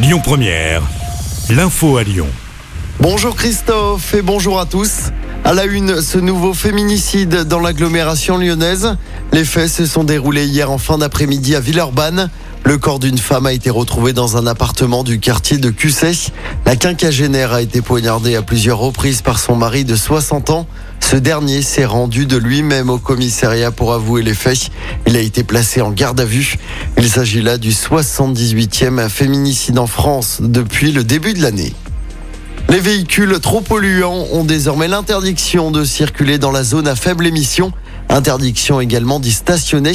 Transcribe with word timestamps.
Lyon 0.00 0.20
Première, 0.22 0.82
l'info 1.50 1.96
à 1.96 2.04
Lyon. 2.04 2.28
Bonjour 3.00 3.34
Christophe 3.34 4.14
et 4.14 4.22
bonjour 4.22 4.60
à 4.60 4.64
tous. 4.64 5.10
À 5.44 5.54
la 5.54 5.64
une, 5.64 6.00
ce 6.02 6.18
nouveau 6.18 6.54
féminicide 6.54 7.42
dans 7.44 7.58
l'agglomération 7.58 8.38
lyonnaise. 8.38 8.96
Les 9.32 9.44
faits 9.44 9.68
se 9.68 9.86
sont 9.86 10.04
déroulés 10.04 10.46
hier 10.46 10.70
en 10.70 10.78
fin 10.78 10.98
d'après-midi 10.98 11.56
à 11.56 11.60
Villeurbanne. 11.60 12.30
Le 12.64 12.76
corps 12.76 12.98
d'une 12.98 13.18
femme 13.18 13.46
a 13.46 13.52
été 13.52 13.70
retrouvé 13.70 14.12
dans 14.12 14.36
un 14.36 14.46
appartement 14.46 15.04
du 15.04 15.20
quartier 15.20 15.58
de 15.58 15.70
Cusset. 15.70 16.32
La 16.66 16.76
quinquagénaire 16.76 17.52
a 17.52 17.62
été 17.62 17.80
poignardée 17.80 18.36
à 18.36 18.42
plusieurs 18.42 18.78
reprises 18.78 19.22
par 19.22 19.38
son 19.38 19.56
mari 19.56 19.84
de 19.84 19.96
60 19.96 20.50
ans. 20.50 20.66
Ce 21.00 21.16
dernier 21.16 21.62
s'est 21.62 21.86
rendu 21.86 22.26
de 22.26 22.36
lui-même 22.36 22.90
au 22.90 22.98
commissariat 22.98 23.70
pour 23.70 23.94
avouer 23.94 24.22
les 24.22 24.34
faits. 24.34 24.70
Il 25.06 25.16
a 25.16 25.20
été 25.20 25.44
placé 25.44 25.80
en 25.80 25.90
garde 25.90 26.20
à 26.20 26.24
vue. 26.24 26.58
Il 26.98 27.08
s'agit 27.08 27.40
là 27.40 27.56
du 27.56 27.70
78e 27.70 29.08
féminicide 29.08 29.78
en 29.78 29.86
France 29.86 30.38
depuis 30.40 30.92
le 30.92 31.04
début 31.04 31.32
de 31.32 31.40
l'année. 31.40 31.72
Les 32.68 32.80
véhicules 32.80 33.40
trop 33.40 33.62
polluants 33.62 34.26
ont 34.32 34.44
désormais 34.44 34.88
l'interdiction 34.88 35.70
de 35.70 35.84
circuler 35.84 36.36
dans 36.36 36.50
la 36.50 36.64
zone 36.64 36.86
à 36.86 36.96
faible 36.96 37.26
émission. 37.26 37.72
Interdiction 38.10 38.80
également 38.80 39.20
d'y 39.20 39.32
stationner. 39.32 39.92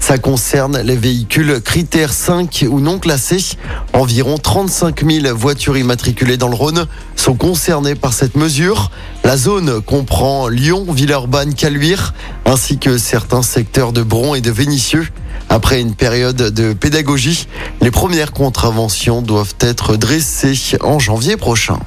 Ça 0.00 0.18
concerne 0.18 0.80
les 0.80 0.96
véhicules 0.96 1.60
critères 1.60 2.12
5 2.12 2.66
ou 2.68 2.80
non 2.80 2.98
classés. 2.98 3.56
Environ 3.92 4.36
35 4.36 5.04
000 5.08 5.36
voitures 5.36 5.76
immatriculées 5.76 6.36
dans 6.36 6.48
le 6.48 6.56
Rhône 6.56 6.86
sont 7.14 7.34
concernées 7.34 7.94
par 7.94 8.12
cette 8.12 8.36
mesure. 8.36 8.90
La 9.22 9.36
zone 9.36 9.80
comprend 9.80 10.48
Lyon, 10.48 10.86
Villeurbanne, 10.88 11.54
Caluire, 11.54 12.14
ainsi 12.46 12.78
que 12.78 12.98
certains 12.98 13.42
secteurs 13.42 13.92
de 13.92 14.02
Bron 14.02 14.34
et 14.34 14.40
de 14.40 14.50
Vénissieux. 14.50 15.06
Après 15.48 15.80
une 15.80 15.94
période 15.94 16.36
de 16.36 16.72
pédagogie, 16.72 17.46
les 17.80 17.90
premières 17.90 18.32
contraventions 18.32 19.22
doivent 19.22 19.54
être 19.60 19.96
dressées 19.96 20.58
en 20.80 20.98
janvier 20.98 21.36
prochain. 21.36 21.78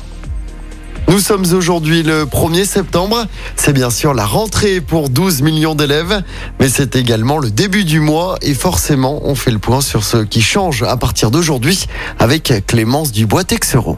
Nous 1.16 1.21
sommes 1.21 1.46
aujourd'hui 1.54 2.04
le 2.04 2.26
1er 2.26 2.66
septembre. 2.66 3.26
C'est 3.55 3.71
bien 3.71 3.90
sûr 3.90 4.13
la 4.13 4.26
rentrée 4.26 4.82
pour 4.82 5.08
12 5.08 5.44
millions 5.44 5.74
d'élèves, 5.74 6.22
mais 6.60 6.68
c'est 6.68 6.98
également 6.98 7.38
le 7.38 7.49
début 7.49 7.85
du 7.85 8.02
mois 8.02 8.35
et 8.41 8.54
forcément 8.54 9.22
on 9.24 9.34
fait 9.34 9.52
le 9.52 9.57
point 9.57 9.80
sur 9.80 10.04
ce 10.04 10.18
qui 10.18 10.41
change 10.41 10.84
à 10.84 10.98
partir 10.98 11.32
d'aujourd'hui 11.32 11.85
avec 12.20 12.52
Clémence 12.68 13.13
Dubois-Texereau. 13.13 13.98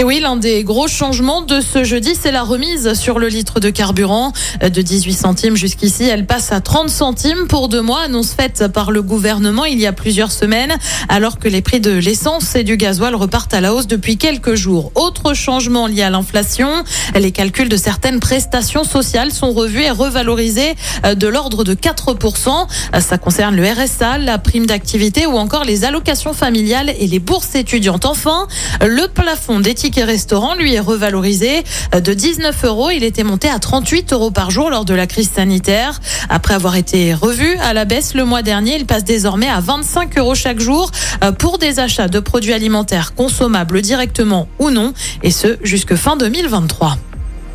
Et 0.00 0.04
oui, 0.04 0.18
l'un 0.18 0.36
des 0.36 0.64
gros 0.64 0.88
changements 0.88 1.42
de 1.42 1.60
ce 1.60 1.84
jeudi, 1.84 2.14
c'est 2.18 2.32
la 2.32 2.42
remise 2.42 2.94
sur 2.94 3.18
le 3.18 3.28
litre 3.28 3.60
de 3.60 3.68
carburant 3.68 4.32
de 4.62 4.80
18 4.80 5.12
centimes 5.12 5.56
jusqu'ici. 5.56 6.04
Elle 6.04 6.24
passe 6.24 6.52
à 6.52 6.62
30 6.62 6.88
centimes 6.88 7.46
pour 7.46 7.68
deux 7.68 7.82
mois, 7.82 8.04
annonce 8.04 8.32
faite 8.32 8.68
par 8.68 8.92
le 8.92 9.02
gouvernement 9.02 9.66
il 9.66 9.78
y 9.78 9.86
a 9.86 9.92
plusieurs 9.92 10.32
semaines, 10.32 10.74
alors 11.10 11.38
que 11.38 11.48
les 11.48 11.60
prix 11.60 11.80
de 11.80 11.90
l'essence 11.90 12.56
et 12.56 12.64
du 12.64 12.78
gasoil 12.78 13.14
repartent 13.14 13.52
à 13.52 13.60
la 13.60 13.74
hausse 13.74 13.88
depuis 13.88 14.16
quelques 14.16 14.54
jours. 14.54 14.90
Autre 14.94 15.34
changement 15.34 15.86
lié 15.86 16.00
à 16.00 16.08
l'inflation, 16.08 16.70
les 17.14 17.30
calculs 17.30 17.68
de 17.68 17.76
certaines 17.76 18.20
prestations 18.20 18.84
sociales 18.84 19.32
sont 19.32 19.52
revus 19.52 19.82
et 19.82 19.90
revalorisés 19.90 20.76
de 21.14 21.26
l'ordre 21.26 21.62
de 21.62 21.74
4%. 21.74 22.68
Ça 23.00 23.18
concerne 23.18 23.54
le 23.54 23.70
RSA, 23.70 24.16
la 24.16 24.38
prime 24.38 24.64
d'activité 24.64 25.26
ou 25.26 25.36
encore 25.36 25.64
les 25.64 25.84
allocations 25.84 26.32
familiales 26.32 26.90
et 26.98 27.06
les 27.06 27.18
bourses 27.18 27.54
étudiantes. 27.54 28.06
Enfin, 28.06 28.48
le 28.80 29.06
plafond 29.06 29.60
des 29.60 29.74
ticket 29.90 30.04
restaurant, 30.04 30.54
lui, 30.54 30.74
est 30.74 30.80
revalorisé 30.80 31.64
de 31.92 32.14
19 32.14 32.64
euros. 32.64 32.90
Il 32.90 33.02
était 33.02 33.24
monté 33.24 33.48
à 33.48 33.58
38 33.58 34.12
euros 34.12 34.30
par 34.30 34.52
jour 34.52 34.70
lors 34.70 34.84
de 34.84 34.94
la 34.94 35.08
crise 35.08 35.28
sanitaire. 35.28 36.00
Après 36.28 36.54
avoir 36.54 36.76
été 36.76 37.12
revu 37.12 37.56
à 37.56 37.72
la 37.72 37.84
baisse 37.84 38.14
le 38.14 38.24
mois 38.24 38.42
dernier, 38.42 38.76
il 38.76 38.86
passe 38.86 39.02
désormais 39.02 39.48
à 39.48 39.58
25 39.58 40.16
euros 40.16 40.36
chaque 40.36 40.60
jour 40.60 40.92
pour 41.40 41.58
des 41.58 41.80
achats 41.80 42.06
de 42.06 42.20
produits 42.20 42.52
alimentaires 42.52 43.14
consommables 43.16 43.82
directement 43.82 44.46
ou 44.60 44.70
non, 44.70 44.94
et 45.24 45.32
ce 45.32 45.58
jusque 45.64 45.96
fin 45.96 46.16
2023. 46.16 46.96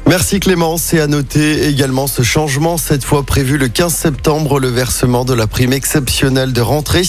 Merci 0.07 0.39
Clémence 0.39 0.93
et 0.93 0.99
à 0.99 1.07
noter 1.07 1.67
également 1.67 2.05
ce 2.05 2.21
changement, 2.21 2.77
cette 2.77 3.03
fois 3.03 3.23
prévu 3.23 3.57
le 3.57 3.67
15 3.67 3.91
septembre, 3.91 4.59
le 4.59 4.67
versement 4.67 5.25
de 5.25 5.33
la 5.33 5.47
prime 5.47 5.73
exceptionnelle 5.73 6.53
de 6.53 6.61
rentrée 6.61 7.01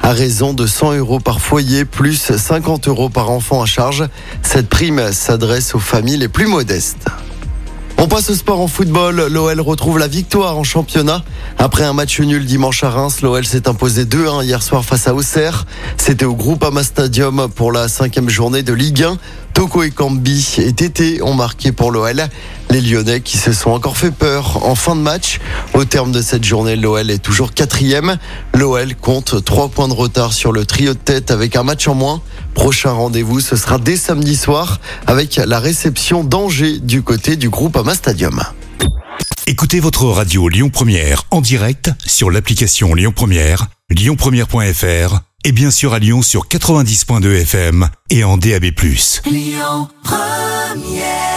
à 0.00 0.12
raison 0.12 0.54
de 0.54 0.64
100 0.64 0.94
euros 0.94 1.18
par 1.18 1.40
foyer 1.40 1.84
plus 1.84 2.32
50 2.36 2.86
euros 2.86 3.08
par 3.08 3.30
enfant 3.30 3.60
à 3.60 3.66
charge. 3.66 4.04
Cette 4.42 4.68
prime 4.68 5.12
s'adresse 5.12 5.74
aux 5.74 5.80
familles 5.80 6.18
les 6.18 6.28
plus 6.28 6.46
modestes. 6.46 7.08
On 8.04 8.06
passe 8.06 8.28
au 8.28 8.34
sport 8.34 8.60
en 8.60 8.68
football. 8.68 9.28
L'OL 9.30 9.58
retrouve 9.62 9.98
la 9.98 10.08
victoire 10.08 10.58
en 10.58 10.62
championnat. 10.62 11.24
Après 11.56 11.84
un 11.84 11.94
match 11.94 12.20
nul 12.20 12.44
dimanche 12.44 12.84
à 12.84 12.90
Reims, 12.90 13.22
l'OL 13.22 13.46
s'est 13.46 13.66
imposé 13.66 14.04
2-1 14.04 14.44
hier 14.44 14.62
soir 14.62 14.84
face 14.84 15.08
à 15.08 15.14
Auxerre. 15.14 15.64
C'était 15.96 16.26
au 16.26 16.34
Groupama 16.34 16.82
Stadium 16.82 17.48
pour 17.54 17.72
la 17.72 17.88
cinquième 17.88 18.28
journée 18.28 18.62
de 18.62 18.74
Ligue 18.74 19.04
1. 19.04 19.16
Toko 19.54 19.84
et 19.84 19.90
Kambi 19.90 20.56
et 20.58 20.74
Tété 20.74 21.22
ont 21.22 21.32
marqué 21.32 21.72
pour 21.72 21.90
l'OL. 21.92 22.28
Les 22.74 22.80
Lyonnais 22.80 23.20
qui 23.20 23.38
se 23.38 23.52
sont 23.52 23.70
encore 23.70 23.96
fait 23.96 24.10
peur 24.10 24.64
en 24.64 24.74
fin 24.74 24.96
de 24.96 25.00
match. 25.00 25.38
Au 25.74 25.84
terme 25.84 26.10
de 26.10 26.20
cette 26.20 26.42
journée, 26.42 26.74
l'OL 26.74 27.08
est 27.08 27.20
toujours 27.20 27.54
quatrième. 27.54 28.18
L'OL 28.52 28.96
compte 28.96 29.44
trois 29.44 29.68
points 29.68 29.86
de 29.86 29.92
retard 29.92 30.32
sur 30.32 30.50
le 30.50 30.66
trio 30.66 30.92
de 30.92 30.98
tête 30.98 31.30
avec 31.30 31.54
un 31.54 31.62
match 31.62 31.86
en 31.86 31.94
moins. 31.94 32.20
Prochain 32.52 32.90
rendez-vous, 32.90 33.38
ce 33.38 33.54
sera 33.54 33.78
dès 33.78 33.96
samedi 33.96 34.34
soir 34.34 34.80
avec 35.06 35.36
la 35.36 35.60
réception 35.60 36.24
d'Angers 36.24 36.80
du 36.80 37.02
côté 37.02 37.36
du 37.36 37.48
groupe 37.48 37.76
Ama 37.76 37.94
Stadium. 37.94 38.42
Écoutez 39.46 39.78
votre 39.78 40.06
radio 40.06 40.48
Lyon 40.48 40.68
Première 40.68 41.22
en 41.30 41.40
direct 41.40 41.92
sur 42.04 42.28
l'application 42.28 42.92
Lyon 42.92 43.12
Première, 43.14 43.68
lyonpremière.fr 43.88 45.20
et 45.44 45.52
bien 45.52 45.70
sûr 45.70 45.94
à 45.94 46.00
Lyon 46.00 46.22
sur 46.22 46.48
90.2 46.48 47.42
FM 47.42 47.88
et 48.10 48.24
en 48.24 48.36
DAB+. 48.36 48.64
Lyon 49.30 49.88
Première 50.02 51.33